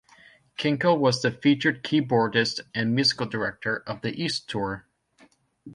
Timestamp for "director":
3.27-3.83